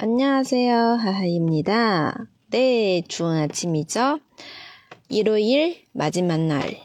[0.00, 0.96] 안녕하세요.
[0.96, 2.26] 하하입니다.
[2.50, 4.20] 네, 좋은 아침이죠?
[5.08, 6.76] 일요일 마지막 날.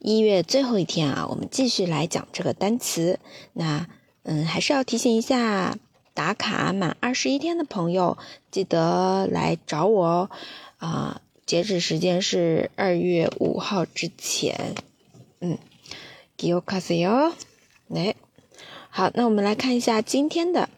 [0.00, 3.18] 一月最后一天啊，我们继续来讲这个单词。
[3.54, 3.86] 那，
[4.24, 5.76] 嗯，还是要提醒一下，
[6.12, 8.18] 打卡满二十一天的朋友，
[8.50, 10.30] 记得来找我哦。
[10.76, 14.74] 啊，截止时间是二月五号之前。
[15.40, 15.56] 嗯，
[16.36, 17.32] 기억하세 요。
[17.88, 18.14] 来，
[18.90, 20.68] 好，那我们来看一下今天的。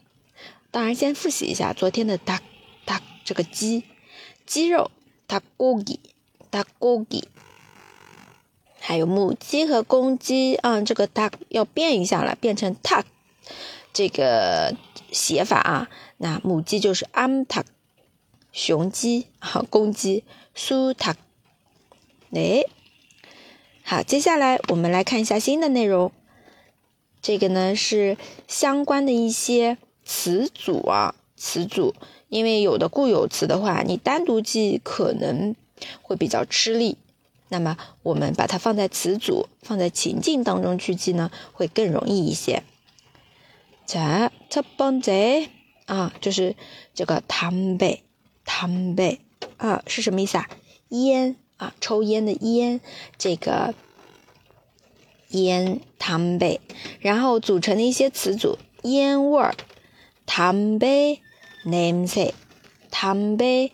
[0.72, 3.84] 当然，先复习一下昨天的 “duck”，“duck” 这个鸡，
[4.46, 4.90] 鸡肉
[5.28, 7.24] “ducky”，“ducky”，
[8.80, 13.04] 还有母鸡和公鸡啊，这个 “duck” 要变一下了，变成 “tuck”
[13.92, 14.74] 这个
[15.12, 15.90] 写法啊。
[16.16, 17.66] 那母鸡就是安塔
[18.54, 20.24] 雄鸡好公鸡
[20.56, 21.18] “su tuck”。
[23.84, 26.14] 好，接下来我们来看一下新的内容。
[27.22, 29.78] 这个呢是相关的一些。
[30.11, 31.95] 词组啊，词组，
[32.29, 35.55] 因为有的固有词的话，你单独记可能
[36.03, 36.97] 会比较吃力。
[37.49, 42.63] 那么我们把它放在词组，放在情境当中去记呢，会更容易一些。
[43.87, 45.49] 자첫번째
[45.87, 46.57] 啊，就是
[46.93, 48.01] 这个담 배，
[48.45, 49.19] 담배
[49.59, 50.49] 啊是什么意思啊？
[50.89, 52.81] 烟啊，抽烟的烟，
[53.17, 53.75] 这个
[55.29, 56.59] 烟담 배，
[56.99, 59.55] 然后组成的一些词组，烟味儿。
[60.31, 61.19] 담배냄
[62.09, 62.33] 새，
[62.91, 63.71] 담배냄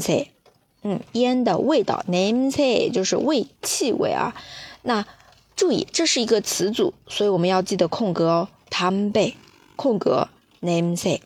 [0.00, 0.28] 새，
[0.82, 4.34] 嗯，烟的味道，냄새就是味气味啊。
[4.82, 5.06] 那
[5.56, 8.48] 注意，这是一个词组，所以我们要记得空格哦。
[8.70, 9.34] 담배
[9.76, 10.28] 空格
[10.60, 11.20] 냄 새。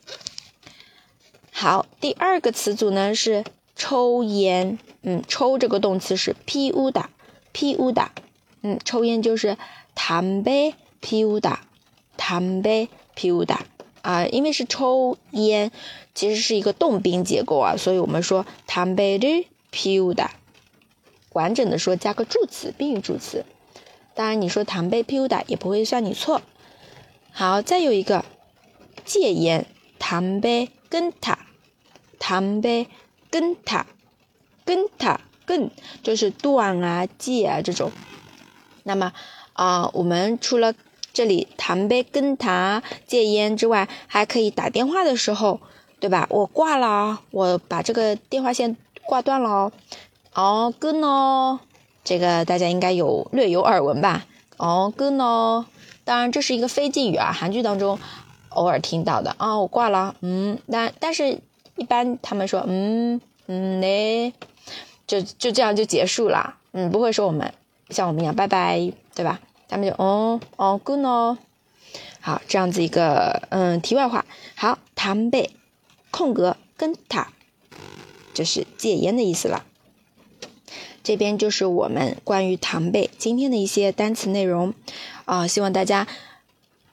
[1.51, 7.07] 好，第二个词组呢是抽烟，嗯，抽这个动词是피우 다，
[7.53, 8.09] 피우 다，
[8.63, 9.57] 嗯，抽烟就是
[9.97, 11.59] 담배피우 다，
[12.17, 13.61] 담배피우 다。
[14.04, 15.72] 啊因为是抽烟
[16.14, 20.28] 其实是一个动宾结构啊所以我们说 tambden puda
[21.32, 23.44] 完整的说加个助词宾语助词。
[24.16, 26.42] 当然你说唐 bay puda 也不会算你错。
[27.32, 28.24] 好再有一个
[29.06, 29.66] 戒烟
[29.98, 31.40] 唐 bay 跟他
[32.20, 32.86] 唐 bay
[33.32, 33.88] 跟塔
[34.66, 34.88] 跟
[35.46, 35.72] 更
[36.04, 37.92] 就是断啊戒啊这种。
[38.84, 39.14] 那么
[39.54, 40.76] 啊我们除了
[41.14, 45.60] 这里谈呗跟他戒烟之外，还可以打电话的时候，
[46.00, 46.28] 对吧？
[46.32, 48.76] 我挂了，我把这个电话线
[49.06, 49.50] 挂断了。
[49.50, 49.72] 哦，
[50.34, 51.60] 哦跟哦，
[52.04, 54.26] 这个大家应该有略有耳闻吧？
[54.58, 55.66] 哦，跟哦，
[56.04, 58.00] 当然这是一个非敬语啊，韩剧当中
[58.50, 59.60] 偶尔听到的啊。
[59.60, 61.40] 我挂了，嗯，但但是
[61.76, 64.34] 一般他们说，嗯嗯嘞，
[65.06, 67.54] 就就这样就结束了，嗯，不会说我们
[67.92, 69.40] 像我们一样拜拜，对吧？
[69.74, 71.40] 他们就哦哦，good 哦，
[72.22, 74.24] 好，这样子一个嗯题外话，
[74.54, 75.50] 好，谈贝
[76.12, 77.30] 空格跟他
[78.36, 79.66] 就是戒烟的意思了。
[81.04, 84.76] 这边就是我们关于唐贝今天的一些单词内容
[85.26, 86.08] 啊，希望大家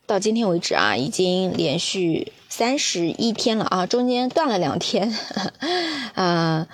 [0.06, 5.14] 到今天为止啊，已经连续三十一天了啊，中间断了两天，
[6.16, 6.66] 啊，